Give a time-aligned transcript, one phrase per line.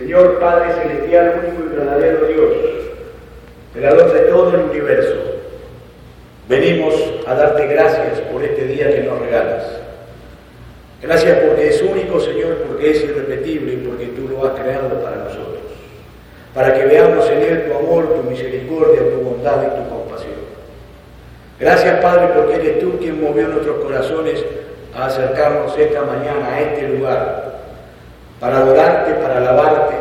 [0.00, 2.52] Señor Padre Celestial, único y verdadero Dios,
[3.74, 5.14] creador de todo el universo,
[6.48, 6.94] venimos
[7.26, 9.62] a darte gracias por este día que nos regalas.
[11.02, 15.16] Gracias porque es único, Señor, porque es irrepetible y porque tú lo has creado para
[15.16, 15.60] nosotros,
[16.54, 20.40] para que veamos en él tu amor, tu misericordia, tu bondad y tu compasión.
[21.60, 24.42] Gracias, Padre, porque eres tú quien movió nuestros corazones
[24.94, 27.49] a acercarnos esta mañana a este lugar,
[28.40, 29.96] para adorarte, para alabarte,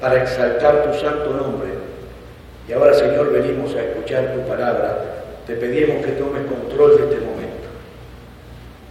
[0.00, 1.70] para exaltar tu santo nombre.
[2.68, 4.98] Y ahora, Señor, venimos a escuchar tu palabra.
[5.46, 7.68] Te pedimos que tomes control de este momento.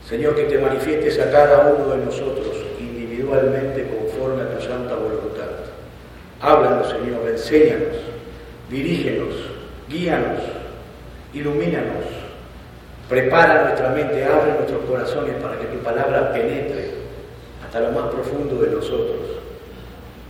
[0.07, 2.47] Señor, que te manifiestes a cada uno de nosotros
[2.79, 5.45] individualmente conforme a tu santa voluntad.
[6.41, 7.95] Háblanos, Señor, enséñanos,
[8.69, 9.35] dirígenos,
[9.87, 10.39] guíanos,
[11.31, 12.05] ilumínanos.
[13.07, 17.08] Prepara nuestra mente, abre nuestros corazones para que tu palabra penetre
[17.69, 19.19] hasta lo más profundo de nosotros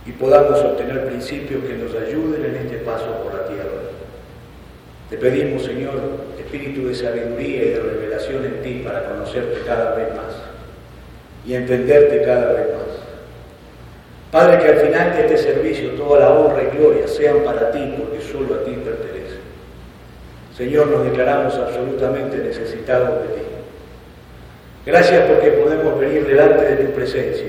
[0.04, 3.64] y podamos obtener principios que nos ayuden en este paso por la tierra.
[5.08, 5.94] Te pedimos, Señor,
[6.38, 10.34] espíritu de sabiduría y de revelación en ti para conocerte cada vez más
[11.46, 12.98] y entenderte cada vez más.
[14.30, 17.94] Padre, que al final de este servicio toda la honra y gloria sean para ti,
[17.98, 19.38] porque solo a ti pertenece.
[20.54, 23.49] Señor, nos declaramos absolutamente necesitados de ti.
[24.86, 27.48] Gracias porque podemos venir delante de tu presencia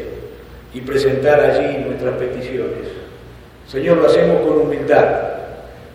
[0.73, 2.89] y presentar allí nuestras peticiones.
[3.67, 5.05] Señor, lo hacemos con humildad,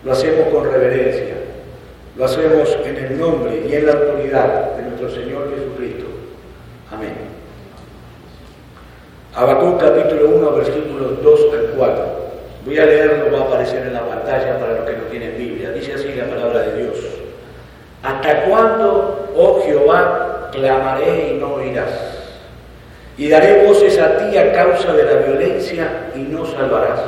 [0.03, 1.35] lo hacemos con reverencia,
[2.15, 6.05] lo hacemos en el nombre y en la autoridad de nuestro Señor Jesucristo.
[6.91, 7.13] Amén.
[9.35, 12.05] Habacuc capítulo 1, versículos 2 al 4.
[12.65, 15.71] Voy a leerlo, va a aparecer en la pantalla para los que no tienen Biblia.
[15.71, 16.97] Dice así la palabra de Dios.
[18.01, 21.89] ¿Hasta cuándo, oh Jehová, clamaré y no oirás?
[23.17, 26.99] Y daré voces a ti a causa de la violencia y no salvarás.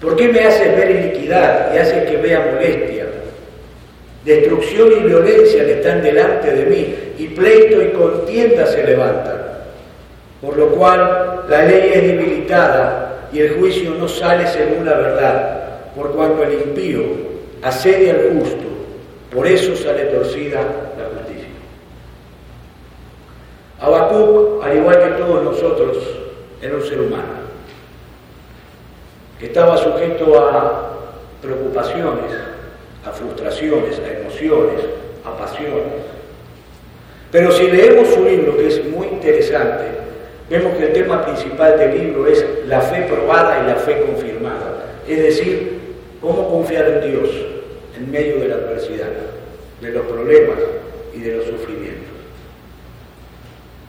[0.00, 3.06] ¿Por qué me haces ver iniquidad y haces que vea molestia?
[4.24, 9.40] Destrucción y violencia que están delante de mí, y pleito y contienda se levantan.
[10.40, 15.60] Por lo cual la ley es debilitada y el juicio no sale según la verdad,
[15.94, 17.02] por cuanto el impío
[17.62, 18.64] asedia al justo,
[19.34, 21.29] por eso sale torcida la justicia.
[23.80, 25.96] Habacuc, al igual que todos nosotros,
[26.60, 27.40] era un ser humano,
[29.38, 30.90] que estaba sujeto a
[31.40, 32.32] preocupaciones,
[33.06, 34.84] a frustraciones, a emociones,
[35.24, 36.04] a pasiones.
[37.32, 39.84] Pero si leemos su libro, que es muy interesante,
[40.50, 44.84] vemos que el tema principal del libro es la fe probada y la fe confirmada.
[45.08, 45.80] Es decir,
[46.20, 47.30] cómo confiar en Dios
[47.96, 49.08] en medio de la adversidad,
[49.80, 50.58] de los problemas
[51.14, 52.09] y de los sufrimientos.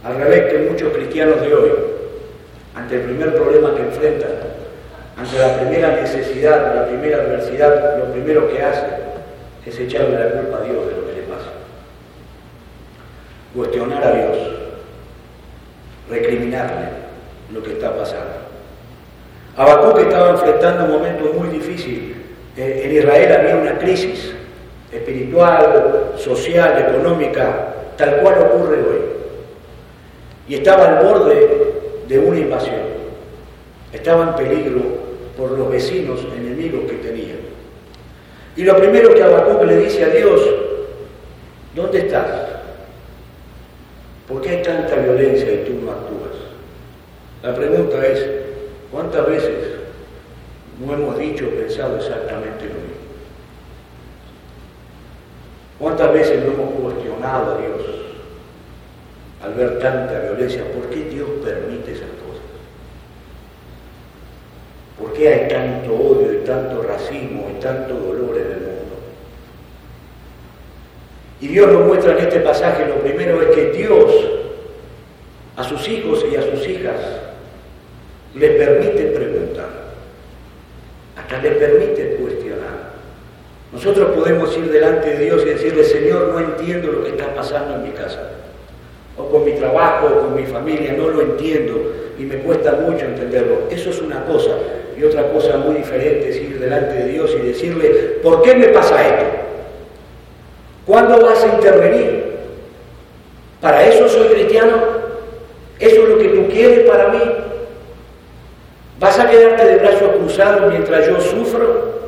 [0.04, 1.72] Al revés que muchos cristianos de hoy,
[2.76, 4.32] ante el primer problema que enfrentan,
[5.16, 8.90] ante la primera necesidad, la primera adversidad, lo primero que hacen
[9.66, 11.52] es echarle la culpa a Dios de lo que le pasa.
[13.56, 14.38] Cuestionar a Dios,
[16.10, 16.88] recriminarle
[17.54, 18.42] lo que está pasando.
[19.56, 22.16] Habacuc estaba enfrentando un momento muy difícil.
[22.58, 24.34] Eh, en Israel había una crisis
[24.92, 29.21] espiritual, social, económica, tal cual ocurre hoy.
[30.48, 31.72] Y estaba al borde
[32.08, 32.92] de una invasión.
[33.94, 34.82] Estaba en peligro
[35.38, 37.40] por los vecinos enemigos que tenían.
[38.56, 40.42] Y lo primero que Habacuc le dice a Dios,
[41.74, 42.26] ¿dónde estás?
[44.28, 46.32] ¿Por qué hay tanta violencia y tú no actúas?
[47.44, 48.26] La pregunta es,
[48.92, 49.58] ¿cuántas veces
[50.86, 53.02] no hemos dicho o pensado exactamente lo mismo?
[55.80, 58.11] ¿Cuántas veces no hemos cuestionado a Dios
[59.44, 60.64] al ver tanta violencia?
[60.74, 62.44] ¿Por qué Dios permite esas cosas?
[65.00, 68.96] ¿Por qué hay tanto odio y tanto racismo y tanto dolor en el mundo?
[71.40, 74.12] Y Dios nos muestra en este pasaje, lo primero es que Dios
[75.58, 77.00] a sus hijos y a sus hijas
[78.36, 79.70] les permite preguntar,
[81.18, 82.92] hasta les permite cuestionar.
[83.74, 87.76] Nosotros podemos ir delante de Dios y decirle, Señor, no entiendo lo que está pasando
[87.76, 88.22] en mi casa,
[89.18, 93.06] o con mi trabajo, o con mi familia, no lo entiendo y me cuesta mucho
[93.06, 93.64] entenderlo.
[93.70, 94.52] Eso es una cosa.
[94.98, 97.90] Y otra cosa muy diferente es ir delante de Dios y decirle,
[98.22, 99.26] ¿por qué me pasa esto?
[100.86, 102.32] ¿Cuándo vas a intervenir?
[103.60, 104.76] ¿Para eso soy cristiano?
[105.80, 107.20] ¿Eso es lo que tú quieres para mí?
[109.00, 112.02] ¿Vas a quedarte de brazos cruzados mientras yo sufro?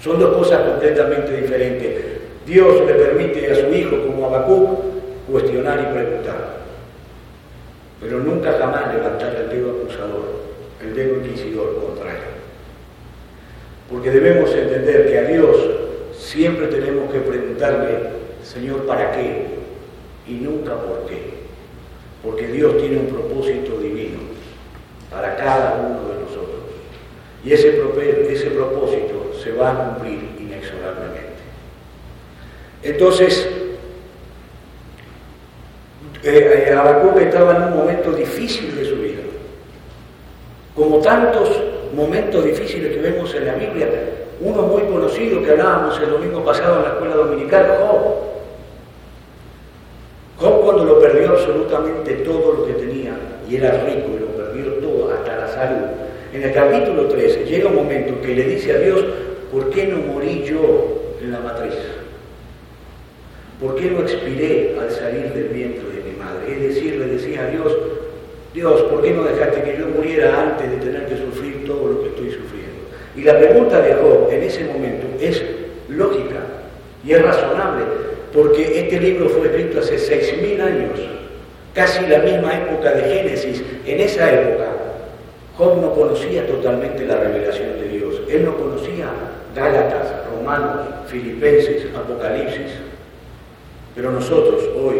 [0.00, 2.04] Son dos cosas completamente diferentes.
[2.46, 4.93] Dios le permite a su hijo, como Habacuc,
[5.30, 6.58] cuestionar y preguntar,
[8.00, 10.44] pero nunca jamás levantar el dedo acusador
[10.84, 12.18] el dedo inquisidor contra él.
[13.90, 15.56] Porque debemos entender que a Dios
[16.16, 17.98] siempre tenemos que preguntarle,
[18.42, 19.46] Señor, ¿para qué?
[20.26, 21.34] Y nunca por qué.
[22.22, 24.20] Porque Dios tiene un propósito divino
[25.10, 26.62] para cada uno de nosotros.
[27.44, 27.80] Y ese,
[28.32, 31.34] ese propósito se va a cumplir inexorablemente.
[32.82, 33.48] Entonces,
[36.38, 39.20] eh, estaba en un momento difícil de su vida.
[40.74, 41.48] Como tantos
[41.94, 43.88] momentos difíciles que vemos en la Biblia,
[44.40, 48.00] uno muy conocido que hablábamos el domingo pasado en la escuela dominical, Job.
[50.38, 53.16] Job cuando lo perdió absolutamente todo lo que tenía
[53.48, 55.86] y era rico y lo perdió todo, hasta la salud.
[56.32, 59.04] En el capítulo 13 llega un momento que le dice a Dios,
[59.52, 61.74] ¿por qué no morí yo en la matriz?
[63.60, 65.93] ¿Por qué no expiré al salir del vientre
[66.48, 67.76] Es decir, le decía a Dios,
[68.52, 72.02] Dios, ¿por qué no dejaste que yo muriera antes de tener que sufrir todo lo
[72.02, 72.84] que estoy sufriendo?
[73.16, 75.42] Y la pregunta de Job en ese momento es
[75.88, 76.40] lógica
[77.04, 77.84] y es razonable,
[78.32, 81.00] porque este libro fue escrito hace 6.000 años,
[81.74, 83.62] casi la misma época de Génesis.
[83.86, 84.66] En esa época,
[85.56, 88.20] Job no conocía totalmente la revelación de Dios.
[88.28, 89.06] Él no conocía
[89.54, 92.72] Gálatas, Romanos, Filipenses, Apocalipsis.
[93.94, 94.96] Pero nosotros hoy,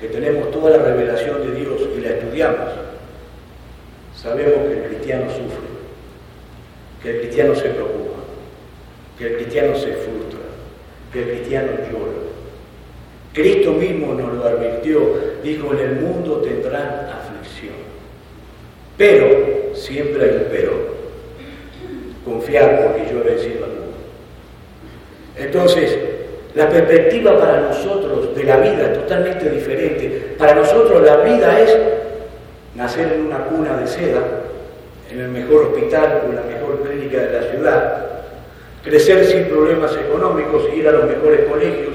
[0.00, 2.70] que tenemos toda la revelación de Dios y la estudiamos,
[4.16, 5.68] sabemos que el cristiano sufre,
[7.02, 8.20] que el cristiano se preocupa,
[9.18, 10.40] que el cristiano se frustra,
[11.12, 12.12] que el cristiano llora.
[13.32, 15.00] Cristo mismo nos lo advirtió,
[15.42, 17.74] dijo, en el mundo tendrán aflicción.
[18.96, 20.94] Pero, siempre hay un pero,
[22.24, 23.96] confiar porque yo he vencido al mundo.
[25.36, 25.98] Entonces,
[26.54, 30.34] la perspectiva para nosotros de la vida es totalmente diferente.
[30.38, 31.76] Para nosotros la vida es
[32.76, 34.20] nacer en una cuna de seda,
[35.10, 38.06] en el mejor hospital o la mejor clínica de la ciudad,
[38.84, 41.94] crecer sin problemas económicos, ir a los mejores colegios,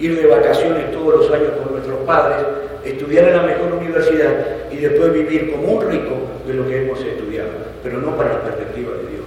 [0.00, 2.46] ir de vacaciones todos los años con nuestros padres,
[2.84, 4.32] estudiar en la mejor universidad
[4.72, 6.16] y después vivir como un rico
[6.48, 7.50] de lo que hemos estudiado,
[7.84, 9.26] pero no para la perspectiva de Dios.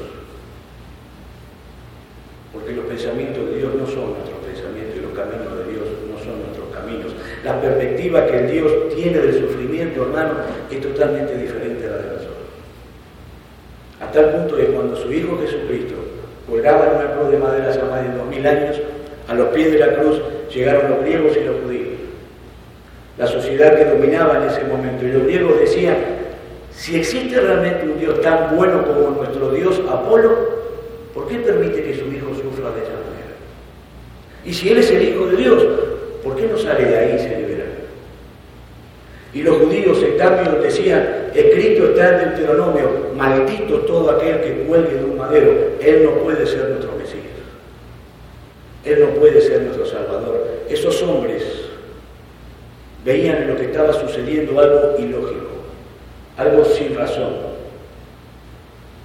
[2.52, 4.44] Porque los pensamientos de Dios no son nuestros
[5.14, 7.14] caminos de Dios no son nuestros caminos.
[7.44, 10.36] La perspectiva que el Dios tiene del sufrimiento, hermano,
[10.72, 12.34] es totalmente diferente a la de nosotros.
[14.00, 15.96] A tal punto que cuando su Hijo Jesucristo
[16.50, 18.78] colgaba en una cruz de madera hace más de dos mil años,
[19.28, 20.22] a los pies de la cruz
[20.54, 21.94] llegaron los griegos y los judíos.
[23.18, 25.06] La sociedad que dominaba en ese momento.
[25.06, 25.98] Y los griegos decían,
[26.72, 30.64] si existe realmente un Dios tan bueno como nuestro Dios Apolo,
[31.14, 33.36] ¿por qué permite que su hijo sufra de esa manera?
[34.46, 35.64] Y si Él es el Hijo de Dios,
[36.24, 37.12] ¿por qué no sale de ahí
[39.34, 44.64] y los judíos, en cambio, decían, escrito está en el Deuteronomio, maldito todo aquel que
[44.68, 47.24] cuelgue de un madero, Él no puede ser nuestro Mesías.
[48.86, 50.46] Él no puede ser nuestro Salvador.
[50.70, 51.44] Esos hombres
[53.04, 55.48] veían en lo que estaba sucediendo algo ilógico,
[56.38, 57.54] algo sin razón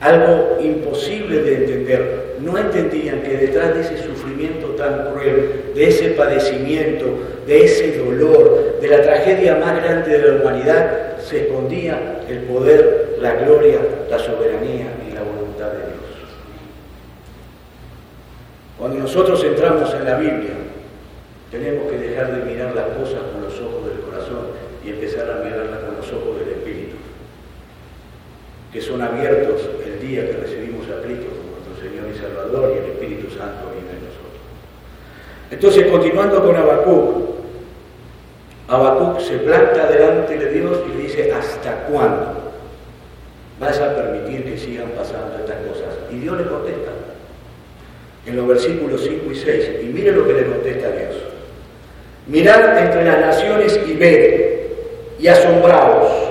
[0.01, 2.28] algo imposible de entender.
[2.41, 7.07] No entendían que detrás de ese sufrimiento tan cruel, de ese padecimiento,
[7.47, 13.17] de ese dolor, de la tragedia más grande de la humanidad, se escondía el poder,
[13.21, 13.79] la gloria,
[14.11, 16.31] la soberanía y la voluntad de Dios.
[18.79, 20.55] Cuando nosotros entramos en la Biblia,
[21.51, 24.47] tenemos que dejar de mirar las cosas con los ojos del corazón
[24.85, 26.97] y empezar a mirarlas con los ojos del Espíritu,
[28.73, 29.69] que son abiertos
[30.09, 31.48] día que recibimos a Cristo
[31.79, 34.41] Señor y Salvador y el Espíritu Santo vive en nosotros.
[35.51, 37.29] Entonces, continuando con Habacuc,
[38.69, 42.53] Habacuc se planta delante de Dios y le dice, ¿hasta cuándo
[43.61, 45.95] vas a permitir que sigan pasando estas cosas?
[46.13, 46.91] Y Dios le contesta
[48.27, 49.71] en los versículos 5 y 6.
[49.83, 51.15] Y mire lo que le contesta Dios.
[52.27, 54.51] Mirad entre las naciones y ved
[55.19, 56.28] y asombraos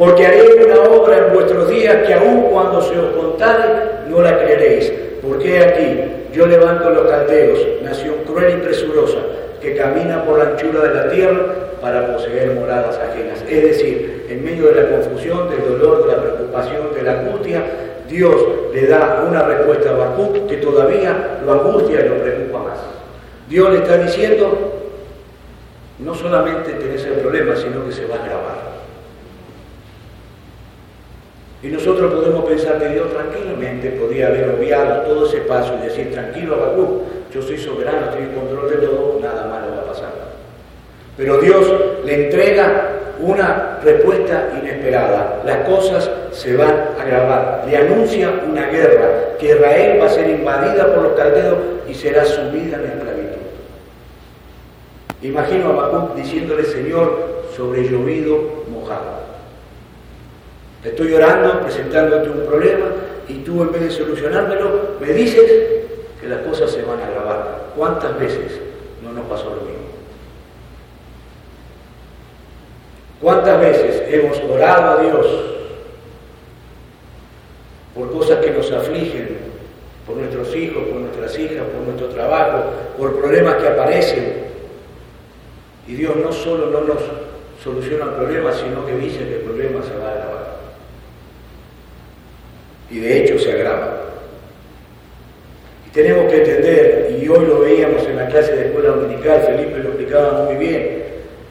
[0.00, 3.66] porque haré una obra en vuestros días que aun cuando se os contare,
[4.08, 4.90] no la creeréis.
[5.20, 6.00] Porque aquí
[6.32, 9.18] yo levanto los caldeos, nación cruel y presurosa,
[9.60, 11.40] que camina por la anchura de la tierra
[11.82, 13.44] para poseer moradas ajenas.
[13.46, 17.62] Es decir, en medio de la confusión, del dolor, de la preocupación, de la angustia,
[18.08, 18.36] Dios
[18.72, 22.78] le da una respuesta a Bakú que todavía lo angustia y lo preocupa más.
[23.50, 24.72] Dios le está diciendo,
[25.98, 28.79] no solamente tenés el problema, sino que se va a agravar.
[31.62, 36.10] Y nosotros podemos pensar que Dios tranquilamente podía haber obviado todo ese paso y decir,
[36.10, 37.02] tranquilo Abacú,
[37.32, 40.10] yo soy soberano, estoy en control de todo, nada malo va a pasar.
[41.18, 41.70] Pero Dios
[42.04, 45.42] le entrega una respuesta inesperada.
[45.44, 47.64] Las cosas se van a agravar.
[47.68, 52.24] Le anuncia una guerra, que Israel va a ser invadida por los caldeos y será
[52.24, 53.40] sumida en la esclavitud.
[55.22, 59.20] Imagino a Habacuc diciéndole, Señor, sobre llovido mojado.
[60.84, 62.86] Estoy orando, presentándote un problema,
[63.28, 65.50] y tú en vez de solucionármelo, me dices
[66.20, 67.60] que las cosas se van a agravar.
[67.76, 68.60] ¿Cuántas veces
[69.02, 69.90] no nos pasó lo mismo?
[73.20, 75.26] ¿Cuántas veces hemos orado a Dios
[77.94, 79.36] por cosas que nos afligen,
[80.06, 82.64] por nuestros hijos, por nuestras hijas, por nuestro trabajo,
[82.96, 84.44] por problemas que aparecen?
[85.86, 87.02] Y Dios no solo no nos
[87.62, 90.39] soluciona el problema, sino que dice que el problema se va a agravar.
[92.90, 94.04] Y de hecho se agrava.
[95.86, 99.78] Y tenemos que entender, y hoy lo veíamos en la clase de escuela dominical, Felipe
[99.78, 101.04] lo explicaba muy bien,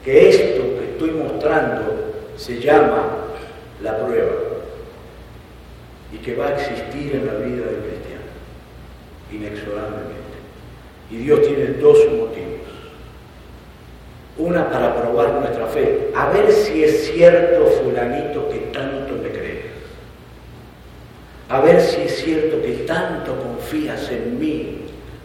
[0.04, 3.26] que esto que estoy mostrando se llama
[3.82, 4.32] la prueba
[6.12, 8.28] y que va a existir en la vida del cristiano,
[9.30, 10.20] inexorablemente.
[11.10, 12.50] Y Dios tiene dos motivos.
[14.38, 18.99] Una para probar nuestra fe, a ver si es cierto fulanito que tanto.
[21.50, 24.82] A ver si es cierto que tanto confías en mí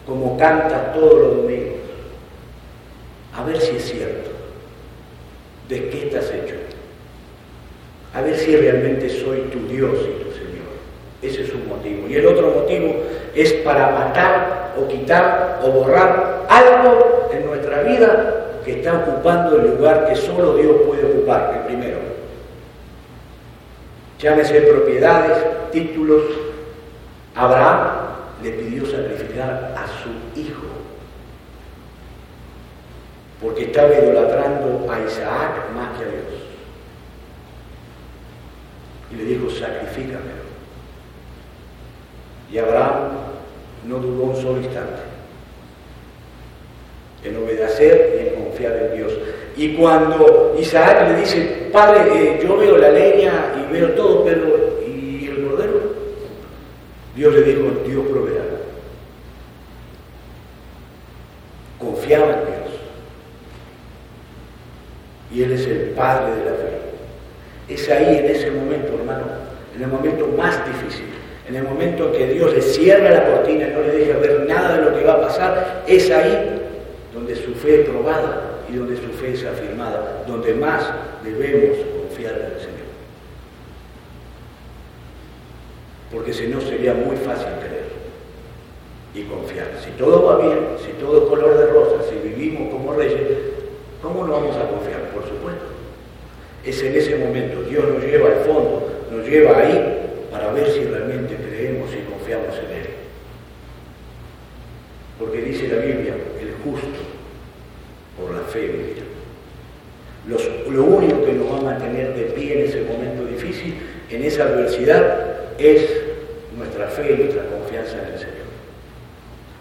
[0.07, 1.75] como cantas todos los domingos.
[3.35, 4.31] A ver si es cierto.
[5.69, 6.55] ¿De qué estás hecho?
[8.15, 10.65] A ver si realmente soy tu Dios y tu Señor.
[11.21, 12.07] Ese es un motivo.
[12.09, 13.03] Y el otro motivo
[13.35, 19.75] es para matar o quitar o borrar algo en nuestra vida que está ocupando el
[19.75, 22.14] lugar que solo Dios puede ocupar, el primero.
[24.19, 26.23] Llámese propiedades, títulos.
[27.35, 28.05] Abraham
[28.41, 30.63] le pidió sacrificar a su hijo
[33.41, 36.41] porque estaba idolatrando a Isaac más que a Dios.
[39.11, 40.45] Y le dijo, sacrifícame.
[42.51, 43.11] Y Abraham
[43.85, 45.01] no dudó un solo instante
[47.23, 49.13] en obedecer y en confiar en Dios.
[49.57, 54.81] Y cuando Isaac le dice, Padre, eh, yo veo la leña y veo todo, pero
[54.85, 55.81] ¿y el cordero?
[57.15, 58.43] Dios le dijo, Dios proveerá.
[61.79, 62.81] Confiaba en Dios.
[65.33, 67.73] Y Él es el Padre de la fe.
[67.73, 69.25] Es ahí, en ese momento, hermano,
[69.73, 71.05] en el momento más difícil,
[71.47, 74.45] en el momento en que Dios le cierra la cortina y no le deja ver
[74.47, 76.61] nada de lo que va a pasar, es ahí
[77.13, 80.83] donde su fe es probada y donde su fe es afirmada, donde más
[81.23, 82.85] debemos confiar en el Señor.
[86.11, 87.85] Porque si no sería muy fácil creer
[89.15, 89.67] y confiar.
[89.83, 93.21] Si todo va bien, si todo es color de rosa, si vivimos como reyes,
[94.01, 95.09] ¿cómo no vamos a confiar?
[95.13, 95.65] Por supuesto.
[96.63, 100.83] Es en ese momento, Dios nos lleva al fondo, nos lleva ahí para ver si
[100.83, 102.87] realmente creemos y confiamos en Él.
[105.17, 106.99] Porque dice la Biblia, el justo
[108.19, 109.05] por la fe vivirá.
[110.71, 113.75] lo único que nos va a mantener de pie en ese momento difícil,
[114.15, 115.17] en esa adversidad,
[115.57, 115.89] es
[116.57, 118.45] nuestra fe y nuestra confianza en el Señor.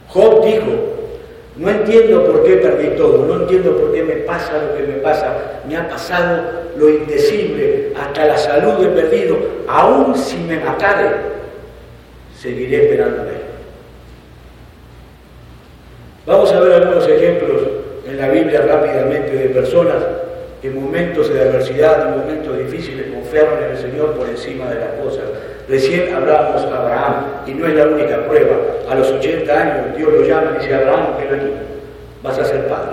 [0.08, 0.94] Job dijo,
[1.56, 4.98] no entiendo por qué perdí todo, no entiendo por qué me pasa lo que me
[4.98, 11.10] pasa, me ha pasado lo indecible, hasta la salud he perdido, aún si me matare,
[12.36, 13.44] seguiré esperándole.
[16.26, 17.62] Vamos a ver algunos ejemplos
[18.06, 19.96] en la Biblia rápidamente de personas
[20.66, 24.92] en momentos de adversidad, en momentos difíciles, confiaron en el Señor por encima de las
[24.94, 25.24] cosas.
[25.68, 28.56] Recién hablábamos a Abraham, y no es la única prueba.
[28.88, 31.52] A los 80 años Dios lo llama y dice, Abraham, ven aquí,
[32.22, 32.92] vas a ser padre.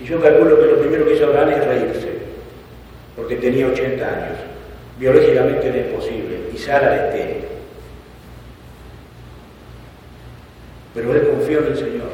[0.00, 2.08] Y yo calculo que lo primero que hizo Abraham es reírse,
[3.14, 4.38] porque tenía 80 años.
[4.98, 7.44] Biológicamente era imposible, y Sara estéril.
[10.94, 12.08] Pero él confió en el Señor.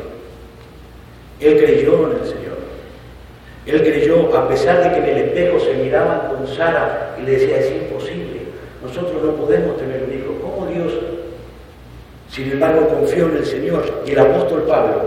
[1.41, 2.52] Él creyó en el Señor.
[3.67, 7.33] Él creyó, a pesar de que en el espejo se miraban con Sara y le
[7.33, 8.41] decía, es imposible,
[8.83, 10.35] nosotros no podemos tener un hijo.
[10.43, 10.93] ¿Cómo Dios?
[12.29, 13.85] Sin embargo, confió en el Señor.
[14.07, 15.03] Y el apóstol Pablo,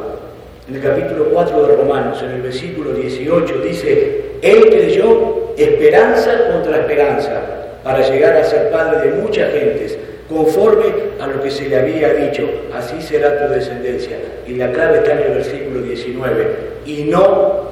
[0.69, 6.77] en el capítulo 4 de Romanos, en el versículo 18, dice, Él creyó esperanza contra
[6.79, 7.41] esperanza
[7.83, 9.97] para llegar a ser padre de muchas gentes
[10.29, 10.85] conforme
[11.19, 14.17] a lo que se le había dicho, así será tu descendencia.
[14.47, 16.47] Y la clave está en el versículo 19,
[16.85, 17.64] y no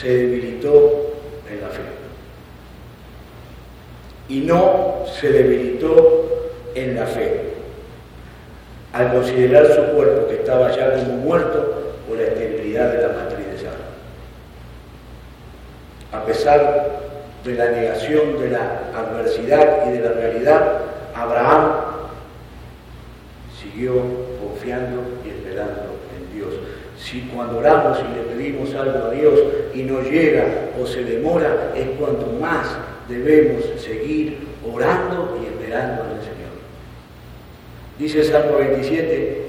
[0.00, 1.12] se debilitó
[1.50, 1.82] en la fe.
[4.28, 7.52] Y no se debilitó en la fe,
[8.92, 13.46] al considerar su cuerpo que estaba ya como muerto por la esterilidad de la matriz
[13.46, 13.92] de Sara.
[16.12, 16.90] A pesar
[17.44, 20.78] de la negación, de la adversidad y de la realidad,
[21.14, 21.72] Abraham
[23.60, 23.94] siguió
[24.40, 25.91] confiando y esperando.
[27.02, 29.34] Si cuando oramos y le pedimos algo a Dios
[29.74, 30.44] y no llega
[30.80, 32.66] o se demora, es cuanto más
[33.08, 36.52] debemos seguir orando y esperando en el Señor.
[37.98, 39.42] Dice Salmo 27,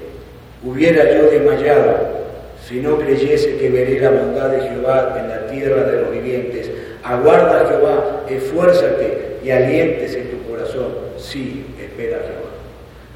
[0.64, 2.24] hubiera yo desmayado
[2.66, 6.70] si no creyese que veré la bondad de Jehová en la tierra de los vivientes.
[7.04, 10.88] Aguarda Jehová, esfuérzate y aliéntese en tu corazón.
[11.18, 12.54] Sí, espera Jehová.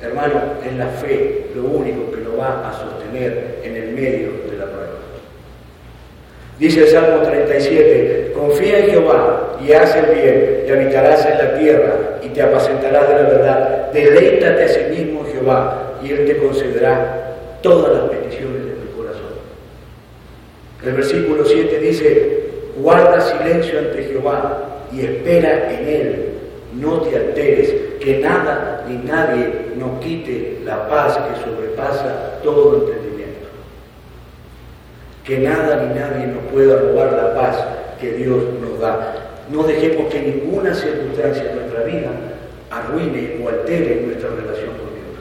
[0.01, 4.65] Hermano, es la fe lo único que va a sostener en el medio de la
[4.65, 4.89] prueba.
[6.59, 11.59] Dice el Salmo 37, confía en Jehová y haz el bien y habitarás en la
[11.59, 13.93] tierra y te apacentarás de la verdad.
[13.93, 19.35] Deleítate a sí mismo Jehová y Él te concederá todas las peticiones de tu corazón.
[20.85, 22.41] El versículo 7 dice,
[22.77, 26.38] guarda silencio ante Jehová y espera en Él.
[26.79, 33.49] No te alteres, que nada ni nadie nos quite la paz que sobrepasa todo entendimiento.
[35.25, 37.57] Que nada ni nadie nos pueda robar la paz
[38.01, 39.15] que Dios nos da.
[39.51, 42.11] No dejemos que ninguna circunstancia de nuestra vida
[42.71, 45.19] arruine o altere nuestra relación con Dios,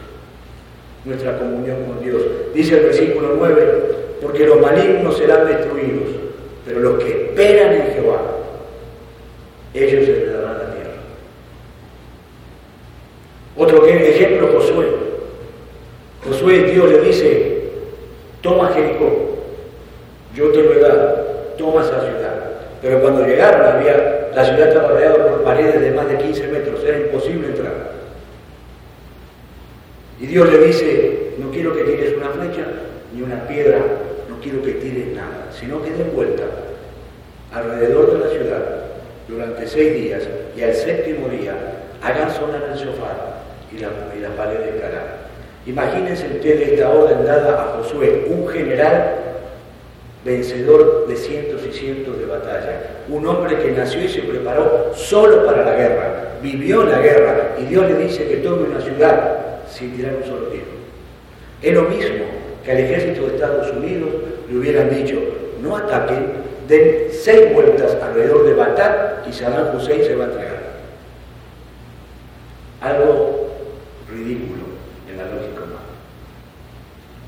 [1.06, 2.22] nuestra comunión con Dios.
[2.54, 6.10] Dice el versículo 9, porque los malignos serán destruidos,
[6.66, 8.22] pero los que esperan en Jehová,
[9.74, 10.92] ellos se darán la tierra.
[13.58, 14.86] Otro ejemplo, Josué.
[16.24, 17.62] Josué, Dios le dice,
[18.42, 19.38] toma Jericó,
[20.36, 21.26] yo te lo he dado,
[21.58, 22.52] toma esa ciudad.
[22.82, 26.84] Pero cuando llegaron, había, la ciudad estaba rodeada por paredes de más de 15 metros,
[26.84, 27.92] era imposible entrar.
[30.20, 32.66] Y Dios le dice, no quiero que tires una flecha
[33.16, 33.80] ni una piedra,
[34.30, 36.44] no quiero que tires nada, sino que den vuelta
[37.54, 38.64] alrededor de la ciudad
[39.28, 40.24] durante seis días
[40.56, 41.56] y al séptimo día
[42.04, 43.38] hagan sonar el sofá
[43.72, 44.78] y la, y la pared de
[45.66, 49.16] Imagínense ustedes esta orden dada a Josué, un general
[50.24, 52.76] vencedor de cientos y cientos de batallas,
[53.10, 57.66] un hombre que nació y se preparó solo para la guerra, vivió la guerra y
[57.66, 59.38] Dios le dice que tome una ciudad
[59.70, 60.66] sin tirar un solo tiro.
[61.62, 62.26] Es lo mismo
[62.64, 64.10] que al ejército de Estados Unidos
[64.50, 65.18] le hubieran dicho,
[65.62, 66.28] no ataquen,
[66.68, 70.58] den seis vueltas alrededor de Bagdad y Saddam Hussein se va a entregar.
[72.82, 73.48] Algo
[74.12, 74.64] ridículo
[75.10, 75.96] en la lógica humana.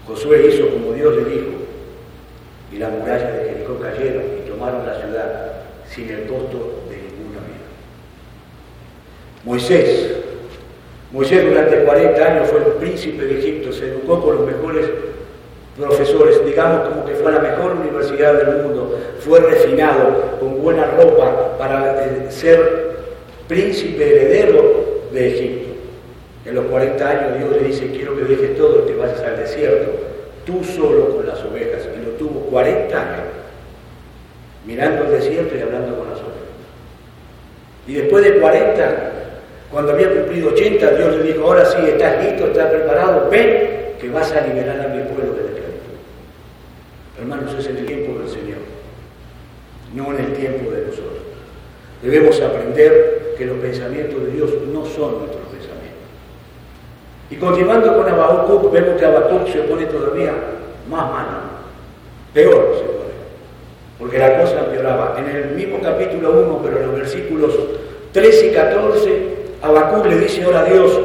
[0.06, 1.60] Josué hizo como Dios le dijo,
[2.72, 5.52] y las murallas de Jericó cayeron y tomaron la ciudad
[5.90, 7.66] sin el costo de ninguna vida.
[9.44, 10.18] Moisés,
[11.12, 12.66] Moisés durante 40 años fue el
[13.00, 14.90] príncipe de Egipto, se educó con los mejores
[15.78, 21.58] profesores, digamos como que fue la mejor universidad del mundo, fue refinado con buena ropa
[21.58, 22.98] para eh, ser
[23.48, 25.70] príncipe heredero de Egipto.
[26.46, 29.38] En los 40 años Dios le dice, quiero que dejes todo y te vayas al
[29.38, 29.92] desierto,
[30.46, 31.88] tú solo con las ovejas.
[31.96, 33.26] Y lo tuvo 40 años,
[34.66, 36.34] mirando el desierto y hablando con las ovejas.
[37.88, 39.09] Y después de 40,
[39.72, 44.10] cuando había cumplido 80, Dios le dijo, ahora sí, estás listo, estás preparado, ven que
[44.10, 45.50] vas a liberar a mi pueblo de la
[47.20, 48.60] Hermanos, es el tiempo del Señor,
[49.94, 51.20] no en el tiempo de nosotros.
[52.02, 56.08] Debemos aprender que los pensamientos de Dios no son nuestros pensamientos.
[57.30, 60.32] Y continuando con Habacuc, vemos que Habacuc se pone todavía
[60.90, 61.40] más malo,
[62.34, 63.10] peor se pone,
[64.00, 65.20] porque la cosa empeoraba.
[65.20, 67.54] En el mismo capítulo 1, pero en los versículos
[68.14, 71.00] 13 y 14, Habacuc le dice ahora a Dios,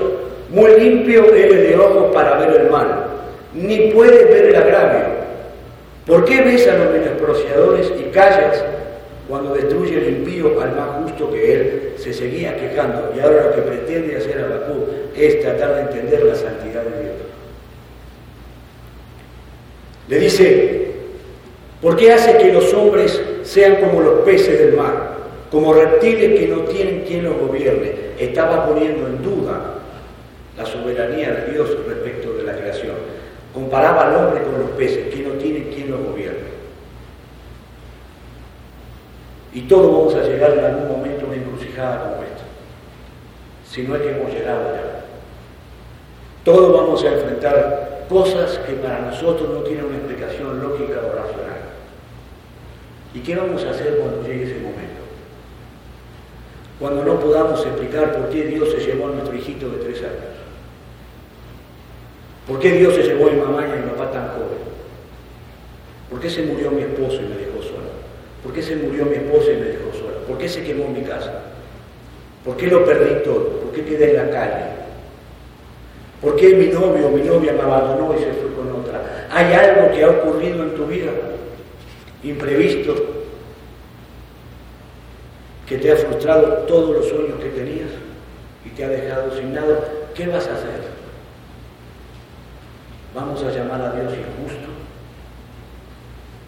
[0.51, 3.07] muy limpio eres de ojos para ver el mal,
[3.55, 5.25] ni puedes ver el agravio
[6.07, 8.62] ¿Por qué ves a los menospreciadores y callas
[9.27, 13.11] cuando destruye el impío al más justo que él se seguía quejando?
[13.17, 14.87] Y ahora lo que pretende hacer Abacú
[15.17, 17.14] es tratar de entender la santidad de Dios.
[20.09, 20.87] Le dice,
[21.81, 25.13] ¿por qué hace que los hombres sean como los peces del mar,
[25.55, 27.93] como reptiles que no tienen quien los gobierne?
[28.19, 29.75] Estaba poniendo en duda
[30.59, 32.97] la soberanía de Dios respecto de la creación.
[33.55, 36.55] Comparaba al hombre con los peces, que no tiene quien lo gobierne.
[39.53, 42.43] Y todos vamos a llegar en algún momento a una encrucijada como esta,
[43.71, 45.05] si no es que hemos llegado ya.
[46.43, 51.62] Todos vamos a enfrentar cosas que para nosotros no tienen una explicación lógica o racional.
[53.14, 54.93] ¿Y qué vamos a hacer cuando llegue ese momento?
[56.79, 60.35] Cuando no podamos explicar por qué Dios se llevó a nuestro hijito de tres años.
[62.47, 64.65] ¿Por qué Dios se llevó a mi mamá y a mi papá tan joven?
[66.11, 67.91] ¿Por qué se murió mi esposo y me dejó sola?
[68.43, 69.85] ¿Por qué se murió mi esposa y me dejó
[70.27, 71.33] ¿Por qué se quemó mi casa?
[72.45, 73.49] ¿Por qué lo perdí todo?
[73.61, 74.65] ¿Por qué quedé en la calle?
[76.21, 79.29] ¿Por qué mi novio o mi novia me abandonó y se fue con otra?
[79.31, 81.11] ¿Hay algo que ha ocurrido en tu vida
[82.23, 82.95] imprevisto
[85.66, 87.90] que te ha frustrado todos los sueños que tenías
[88.64, 89.81] y te ha dejado sin nada?
[90.14, 90.94] ¿Qué vas a hacer?
[93.14, 94.68] ¿Vamos a llamar a Dios injusto?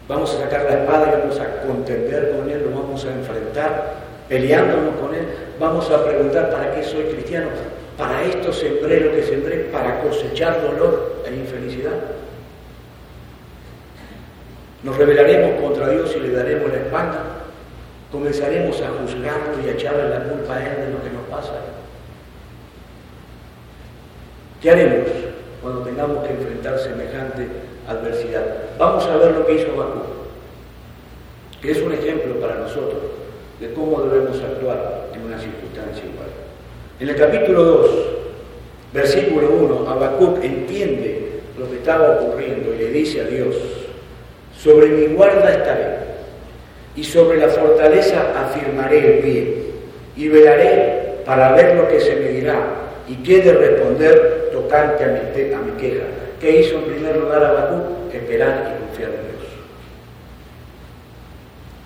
[0.07, 2.63] ¿Vamos a sacar la espada y vamos a contender con Él?
[2.63, 3.95] ¿Lo vamos a enfrentar
[4.29, 5.25] peleándonos con Él?
[5.59, 7.47] ¿Vamos a preguntar para qué soy cristiano?
[7.97, 11.93] Para esto sembré lo que sembré, para cosechar dolor e infelicidad.
[14.83, 17.36] Nos rebelaremos contra Dios y le daremos la espalda.
[18.11, 21.53] Comenzaremos a juzgarlo y a echarle la culpa a Él de lo que nos pasa.
[24.61, 25.09] ¿Qué haremos
[25.61, 27.47] cuando tengamos que enfrentar semejante
[27.87, 28.43] adversidad?
[28.77, 30.03] Vamos a ver lo que hizo Bakú,
[31.61, 33.01] que es un ejemplo para nosotros
[33.59, 36.29] de cómo debemos actuar en una circunstancia igual.
[36.99, 37.89] En el capítulo 2,
[38.93, 43.55] versículo 1, Habacuc entiende lo que estaba ocurriendo y le dice a Dios,
[44.57, 46.06] sobre mi guarda estaré
[46.97, 49.57] y sobre la fortaleza afirmaré el pie
[50.15, 52.57] y velaré para ver lo que se me dirá
[53.07, 56.05] y qué de responder tocante a mi, a mi queja.
[56.41, 58.13] ¿Qué hizo en primer lugar Habacuc?
[58.13, 59.47] Esperar y confiar en Dios.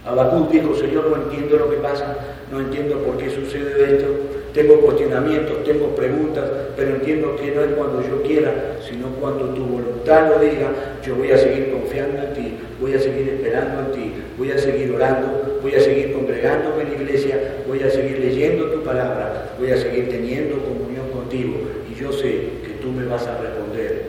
[0.06, 2.16] Habacuc dijo, Señor, no entiendo lo que pasa,
[2.50, 4.08] no entiendo por qué sucede esto,
[4.54, 6.46] tengo cuestionamientos, tengo preguntas,
[6.78, 10.72] pero entiendo que no es cuando yo quiera, sino cuando tu voluntad lo diga,
[11.06, 14.58] yo voy a seguir confiando en ti, voy a seguir esperando en ti, voy a
[14.58, 19.54] seguir orando, voy a seguir congregándome en la iglesia, voy a seguir leyendo tu palabra,
[19.60, 21.56] voy a seguir teniendo comunión contigo
[21.90, 22.30] y yo sé
[22.64, 24.06] que tú me vas a responder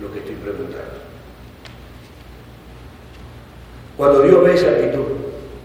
[0.00, 1.02] lo que estoy preguntando.
[3.96, 5.04] Cuando Dios ve esa actitud,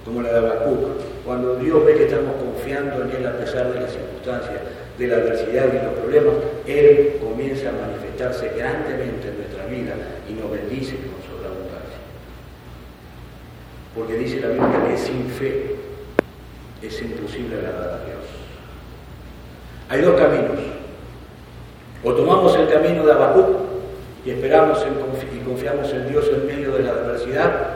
[0.03, 0.77] como la de Habacuc,
[1.25, 4.59] cuando Dios ve que estamos confiando en Él a pesar de las circunstancias,
[4.97, 6.35] de la adversidad y los problemas,
[6.65, 9.95] Él comienza a manifestarse grandemente en nuestra vida
[10.29, 11.36] y nos bendice con sobreabundancia.
[13.97, 15.75] Porque dice la Biblia que sin fe
[16.83, 18.17] es imposible agradar a Dios.
[19.89, 20.59] Hay dos caminos.
[22.03, 23.57] O tomamos el camino de Habacuc
[24.23, 24.85] y esperamos
[25.33, 27.69] y confiamos en Dios en medio de la adversidad,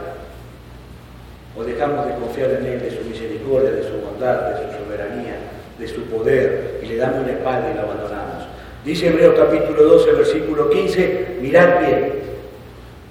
[1.58, 5.38] o dejamos de confiar en Él, de su misericordia, de su bondad, de su soberanía,
[5.80, 8.44] de su poder, y le damos la espalda y lo abandonamos.
[8.86, 12.14] Dice Hebreos capítulo 12, versículo 15, mirad bien,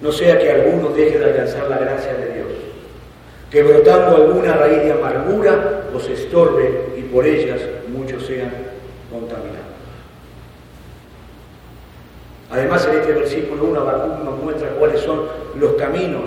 [0.01, 2.49] no sea que alguno deje de alcanzar la gracia de Dios,
[3.51, 8.51] que brotando alguna raíz de amargura os estorbe y por ellas muchos sean
[9.11, 9.71] contaminados.
[12.51, 15.27] Además, en este versículo 1, Habacuc nos muestra cuáles son
[15.59, 16.25] los caminos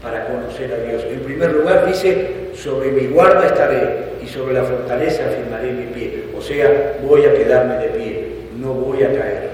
[0.00, 1.02] para conocer a Dios.
[1.04, 6.24] En primer lugar dice, sobre mi guarda estaré y sobre la fortaleza afirmaré mi pie.
[6.36, 8.28] O sea, voy a quedarme de pie,
[8.60, 9.50] no voy a caer.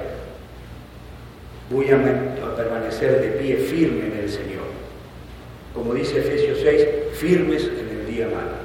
[1.71, 1.99] Voy a,
[2.57, 4.63] permanecer de pie firme en el Señor.
[5.75, 6.87] Como dice Efesios 6,
[7.23, 8.59] firmes en el día malo.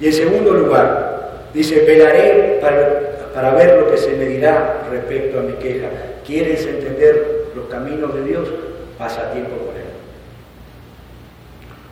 [0.00, 5.40] Y en segundo lugar, dice, velaré para, para ver lo que se me dirá respecto
[5.40, 5.88] a mi queja.
[6.24, 8.48] ¿Quieres entender los caminos de Dios?
[8.96, 9.82] Pasa tiempo con Él.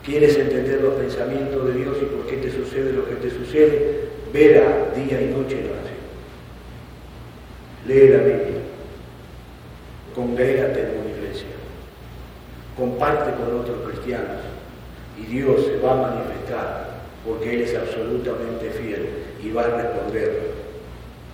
[0.04, 4.04] ¿Quieres entender los pensamientos de Dios y por qué te sucede lo que te sucede?
[4.32, 4.62] Vela
[4.94, 6.04] día y noche en oración.
[7.88, 8.60] Lee la Biblia.
[10.14, 11.48] Congrégate en una iglesia.
[12.76, 14.53] Comparte con otros cristianos.
[15.18, 16.84] Y Dios se va a manifestar
[17.26, 19.08] porque Él es absolutamente fiel
[19.42, 20.54] y va a responder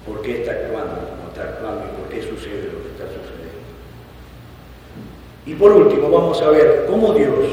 [0.07, 3.40] por qué está actuando como está actuando y por qué sucede lo que está sucediendo.
[5.47, 7.47] Y por último, vamos a ver cómo Dios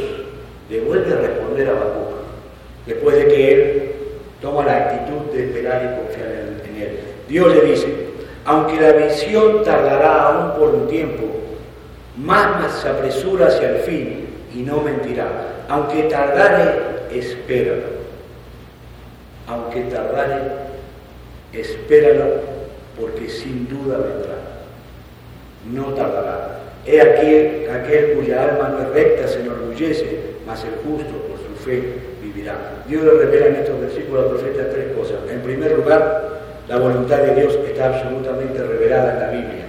[0.69, 2.07] le vuelve a responder a Habacuc,
[2.85, 3.91] después de que él
[4.41, 6.99] toma la actitud de esperar y confiar en, en, él.
[7.27, 7.87] Dios le dice,
[8.45, 11.23] aunque la visión tardará aún por un tiempo,
[12.17, 15.56] más, se apresura hacia el fin y no mentirá.
[15.69, 17.97] Aunque tardare, espéralo.
[19.47, 20.41] Aunque tardare,
[21.53, 22.25] espéralo,
[22.99, 24.35] porque sin duda vendrá.
[25.71, 26.59] No tardará.
[26.85, 31.63] He aquí aquel cuya alma no es recta se enorgullece, mas el justo por su
[31.65, 32.55] fe vivirá.
[32.87, 35.17] Dios le revela en estos versículos al profeta tres cosas.
[35.29, 39.65] En primer lugar, la voluntad de Dios está absolutamente revelada en la Biblia.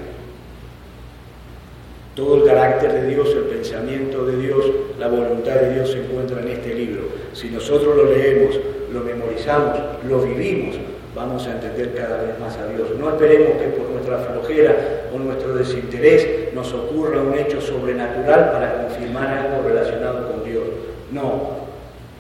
[2.15, 4.65] Todo el carácter de Dios, el pensamiento de Dios,
[4.99, 7.03] la voluntad de Dios se encuentra en este libro.
[7.33, 8.59] Si nosotros lo leemos,
[8.93, 10.77] lo memorizamos, lo vivimos,
[11.15, 12.89] vamos a entender cada vez más a Dios.
[12.99, 18.83] No esperemos que por nuestra flojera o nuestro desinterés nos ocurra un hecho sobrenatural para
[18.83, 20.65] confirmar algo relacionado con Dios.
[21.13, 21.59] No,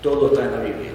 [0.02, 0.90] todo está en la Biblia.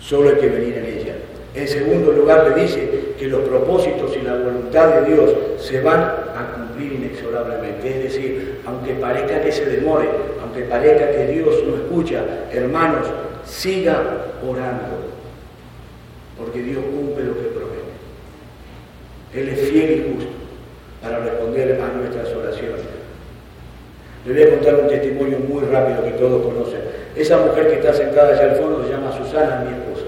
[0.00, 1.14] solo hay que venir en ella.
[1.54, 6.23] En segundo lugar le dice que los propósitos y la voluntad de Dios se van
[6.74, 7.88] cumplir inexorablemente.
[7.88, 10.08] Es decir, aunque parezca que se demore,
[10.42, 13.06] aunque parezca que Dios no escucha, hermanos,
[13.44, 14.02] siga
[14.42, 15.12] orando,
[16.38, 17.94] porque Dios cumple lo que promete.
[19.34, 20.32] Él es fiel y justo
[21.02, 22.82] para responder a nuestras oraciones.
[24.26, 26.80] Le voy a contar un testimonio muy rápido que todos conocen.
[27.14, 30.06] Esa mujer que está sentada allá al fondo se llama Susana, mi esposa.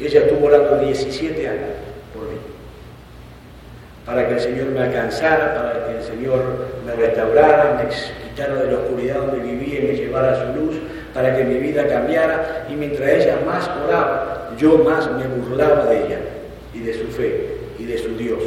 [0.00, 1.91] Ella estuvo orando 17 años
[4.12, 6.42] para que el Señor me alcanzara, para que el Señor
[6.84, 10.76] me restaurara, me quitara de la oscuridad donde vivía y me llevara a su luz,
[11.14, 12.66] para que mi vida cambiara.
[12.70, 16.18] Y mientras ella más oraba, yo más me burlaba de ella
[16.74, 18.42] y de su fe y de su Dios.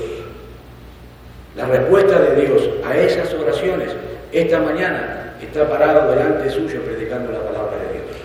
[1.55, 3.89] La respuesta de Dios a esas oraciones
[4.31, 8.17] esta mañana está parado delante suyo predicando la palabra de Dios.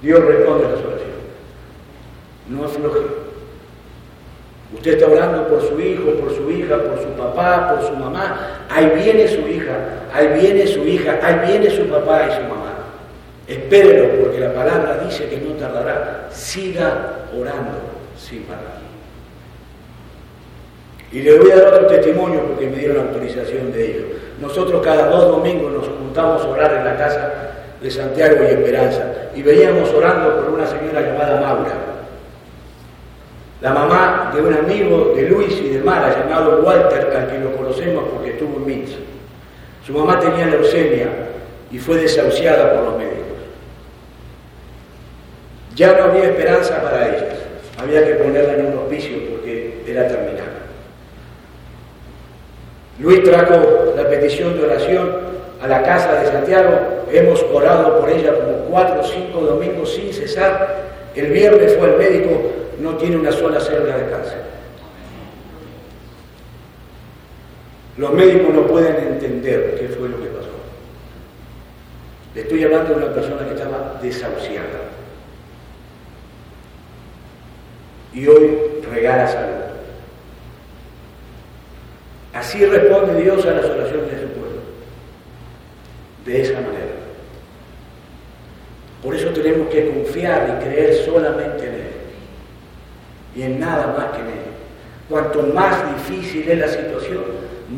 [0.00, 1.18] Dios responde a las oraciones.
[2.48, 3.17] No afloje.
[4.74, 8.66] Usted está orando por su hijo, por su hija, por su papá, por su mamá.
[8.68, 9.76] Ahí viene su hija,
[10.12, 12.74] ahí viene su hija, ahí viene su papá y su mamá.
[13.46, 16.28] Espérelo porque la palabra dice que no tardará.
[16.30, 17.78] Siga orando
[18.18, 18.78] sin parar.
[21.10, 24.04] Y le voy a dar otro testimonio porque me dieron autorización de ello.
[24.40, 27.32] Nosotros cada dos domingos nos juntamos a orar en la casa
[27.80, 29.02] de Santiago y Esperanza
[29.34, 31.72] y veníamos orando por una señora llamada Maura,
[33.60, 37.56] la mamá de un amigo de Luis y de Mara llamado Walter, al que lo
[37.56, 38.98] conocemos porque estuvo en Minsk.
[39.84, 41.08] Su mamá tenía leucemia
[41.70, 43.18] y fue desahuciada por los médicos.
[45.74, 47.38] Ya no había esperanza para ellas,
[47.80, 50.48] había que ponerla en un hospicio porque era terminal.
[53.00, 55.16] Luis trajo la petición de oración
[55.62, 60.12] a la casa de Santiago, hemos orado por ella como cuatro o cinco domingos sin
[60.12, 60.84] cesar.
[61.14, 62.40] El viernes fue el médico,
[62.80, 64.42] no tiene una sola célula de cáncer.
[67.96, 70.48] Los médicos no pueden entender qué fue lo que pasó.
[72.34, 74.88] Le estoy hablando de una persona que estaba desahuciada.
[78.14, 78.56] Y hoy
[78.90, 79.68] regala salud.
[82.32, 84.60] Así responde Dios a las oraciones de su pueblo.
[86.24, 86.98] De esa manera.
[89.02, 92.07] Por eso tenemos que confiar y creer solamente en Él.
[93.38, 94.44] Y en nada más que en Él.
[95.08, 97.22] Cuanto más difícil es la situación,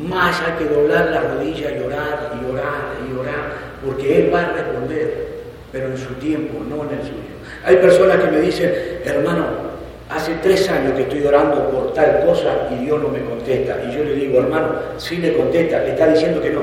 [0.09, 3.53] más hay que doblar la rodilla y orar y orar y orar,
[3.85, 5.29] porque Él va a responder,
[5.71, 7.31] pero en su tiempo, no en el suyo.
[7.65, 8.73] Hay personas que me dicen,
[9.05, 9.71] hermano,
[10.11, 13.81] Hace tres años que estoy orando por tal cosa y Dios no me contesta.
[13.87, 16.63] Y yo le digo, hermano, sí le contesta, le está diciendo que no.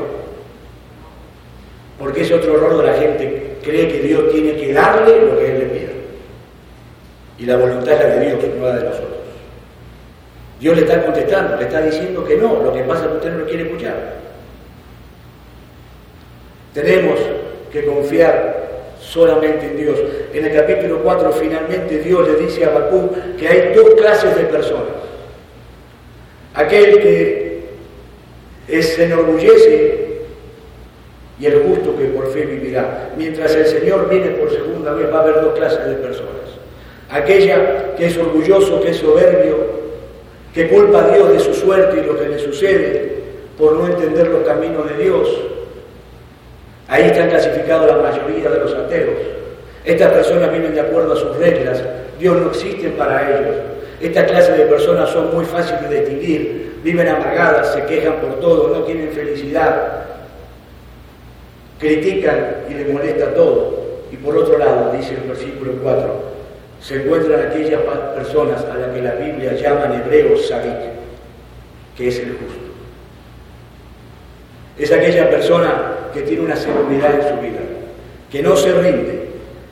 [1.97, 3.57] Porque es otro error de la gente.
[3.63, 5.66] Cree que Dios tiene que darle lo que Él le.
[7.39, 9.17] Y la voluntad es la de Dios, no la de nosotros.
[10.59, 12.63] Dios le está contestando, le está diciendo que no.
[12.63, 14.15] Lo que pasa es que usted no lo quiere escuchar.
[16.73, 17.19] Tenemos
[17.71, 18.67] que confiar
[18.99, 19.99] solamente en Dios.
[20.33, 24.43] En el capítulo 4 finalmente Dios le dice a Bakú que hay dos clases de
[24.43, 24.97] personas.
[26.55, 27.67] Aquel que
[28.81, 30.07] se enorgullece
[31.39, 33.11] y el justo que por fe vivirá.
[33.15, 36.56] Mientras el Señor viene por segunda vez va a haber dos clases de personas.
[37.09, 39.57] Aquella que es orgulloso, que es soberbio,
[40.53, 43.17] que culpa a Dios de su suerte y lo que le sucede
[43.57, 45.29] por no entender los caminos de Dios
[46.87, 49.17] Ahí están clasificados la mayoría de los ateos.
[49.83, 51.83] Estas personas viven de acuerdo a sus reglas.
[52.19, 53.55] Dios no existe para ellos.
[53.99, 56.79] Esta clase de personas son muy fáciles de distinguir.
[56.83, 60.05] Viven amargadas, se quejan por todo, no tienen felicidad.
[61.79, 63.85] Critican y les molesta todo.
[64.11, 66.21] Y por otro lado, dice el versículo 4,
[66.81, 67.81] se encuentran aquellas
[68.15, 70.73] personas a las que la Biblia llama en hebreo Sadik,
[71.95, 72.67] que es el justo.
[74.77, 77.59] Es aquella persona que tiene una seguridad en su vida,
[78.31, 79.27] que no se rinde,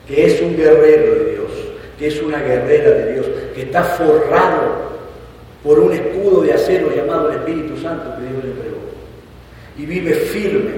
[0.08, 1.52] que es un guerrero de Dios,
[1.98, 4.86] que es una guerrera de Dios, que está forrado
[5.64, 8.76] por un escudo de acero llamado el Espíritu Santo que Dios le entregó.
[9.78, 10.72] Y vive firme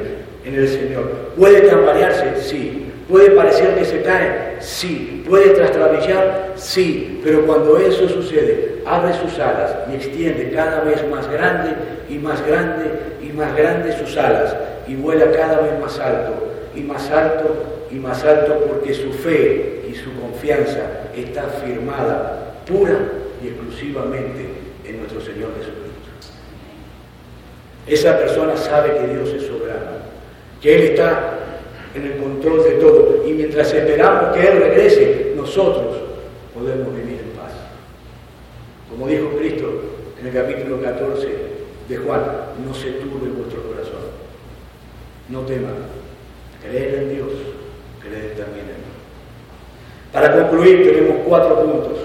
[0.46, 1.12] en el Señor.
[1.38, 2.42] ¿Puede tambalearse?
[2.42, 2.92] Sí.
[3.10, 4.47] ¿Puede parecer que se cae?
[4.60, 5.24] Sí.
[5.28, 6.54] ¿Puede trastrabillar?
[6.56, 7.22] Sí.
[7.24, 11.76] Pero cuando eso sucede, abre sus alas y extiende cada vez más grande
[12.10, 12.90] y más grande
[13.22, 14.56] y más grande sus alas
[14.88, 19.86] y vuela cada vez más alto y más alto y más alto porque su fe
[19.90, 20.82] y su confianza
[21.16, 22.98] está firmada pura
[23.44, 24.46] y exclusivamente
[24.86, 25.88] en nuestro Señor Jesucristo.
[27.88, 29.98] Esa persona sabe que Dios es soberano,
[30.62, 31.37] que Él está
[31.96, 33.24] en el control de todo.
[33.26, 35.98] Y mientras esperamos que Él regrese, nosotros
[36.54, 37.54] podemos vivir en paz.
[38.90, 39.70] Como dijo Cristo
[40.20, 41.28] en el capítulo 14
[41.88, 42.22] de Juan,
[42.66, 44.02] no se turbe vuestro corazón.
[45.30, 45.76] No teman.
[46.62, 47.32] Creer en Dios,
[48.02, 48.88] creer también en mí.
[50.12, 51.98] Para concluir, tenemos cuatro puntos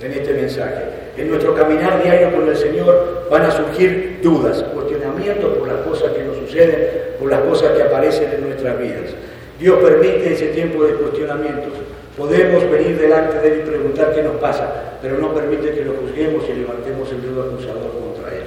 [0.00, 0.84] en este mensaje.
[1.16, 6.12] En nuestro caminar diario con el Señor van a surgir dudas, cuestionamientos por las cosas
[6.12, 9.14] que nos suceden, por las cosas que aparecen en nuestras vidas.
[9.60, 11.72] Dios permite ese tiempo de cuestionamientos.
[12.16, 15.92] Podemos venir delante de Él y preguntar qué nos pasa, pero no permite que lo
[15.94, 18.44] juzguemos y levantemos el dedo acusador contra Él.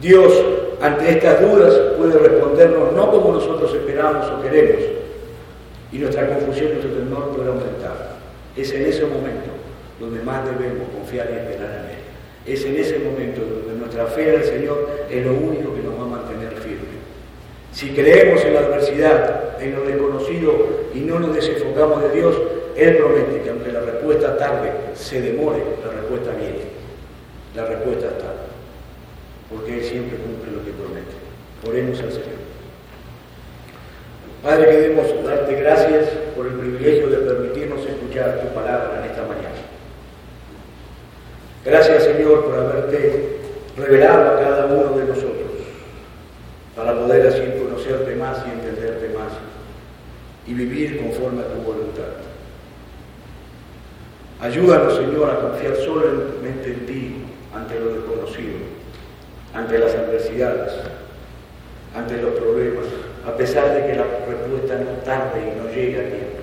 [0.00, 0.32] Dios,
[0.80, 4.82] ante estas dudas, puede respondernos no como nosotros esperamos o queremos,
[5.92, 8.14] y nuestra confusión y nuestro temor puede aumentar.
[8.56, 9.50] Es en ese momento
[10.00, 12.54] donde más debemos confiar y esperar en Él.
[12.54, 15.98] Es en ese momento donde nuestra fe en el Señor es lo único que nos
[15.98, 16.94] va a mantener firme.
[17.74, 20.52] Si creemos en la adversidad, en lo desconocido
[20.94, 22.36] y no nos desenfocamos de Dios,
[22.76, 26.70] Él promete que aunque la respuesta tarde, se demore, la respuesta viene.
[27.56, 28.32] La respuesta está.
[29.50, 31.14] Porque Él siempre cumple lo que promete.
[31.68, 32.44] Oremos al Señor.
[34.44, 39.48] Padre, queremos darte gracias por el privilegio de permitirnos escuchar tu palabra en esta mañana.
[41.64, 43.38] Gracias, Señor, por haberte
[43.76, 45.43] revelado a cada uno de nosotros
[46.76, 49.32] para poder así conocerte más y entenderte más
[50.46, 52.02] y vivir conforme a tu voluntad.
[54.40, 57.16] Ayúdanos, Señor, a confiar solamente en ti
[57.54, 58.58] ante lo desconocido,
[59.54, 60.72] ante las adversidades,
[61.94, 62.86] ante los problemas,
[63.26, 66.34] a pesar de que la respuesta no tarde y no llegue a tiempo.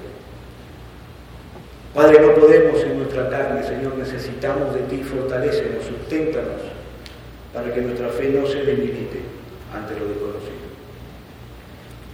[1.93, 6.61] Padre, no podemos en nuestra carne, Señor, necesitamos de ti, fortalecenos, susténtanos,
[7.53, 9.40] para que nuestra fe no se debilite
[9.73, 10.71] ante lo desconocido.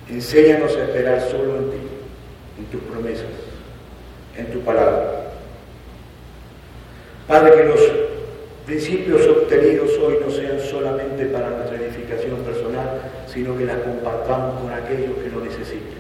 [0.09, 1.77] Enséñanos a esperar solo en ti,
[2.59, 3.25] en tus promesas,
[4.37, 5.31] en tu palabra.
[7.27, 7.79] Padre, que los
[8.65, 14.71] principios obtenidos hoy no sean solamente para nuestra edificación personal, sino que las compartamos con
[14.71, 15.97] aquellos que lo necesiten.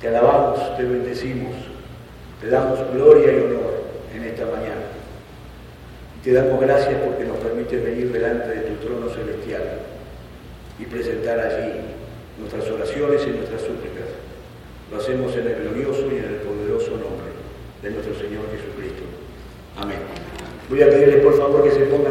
[0.00, 1.54] Te alabamos, te bendecimos,
[2.40, 3.82] te damos gloria y honor
[4.14, 4.82] en esta mañana.
[6.22, 9.62] Te damos gracias porque nos permite venir delante de tu trono celestial
[10.78, 11.80] y presentar allí
[12.38, 14.08] nuestras oraciones y nuestras súplicas.
[14.90, 17.32] Lo hacemos en el glorioso y en el poderoso nombre
[17.82, 19.04] de nuestro Señor Jesucristo.
[19.76, 19.98] Amén.
[20.68, 22.10] Voy a pedirles por favor que se pongan